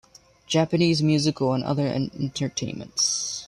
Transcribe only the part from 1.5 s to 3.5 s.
and other Entertainments.